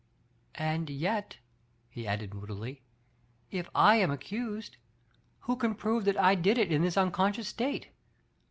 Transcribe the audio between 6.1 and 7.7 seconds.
I did it in this unconscious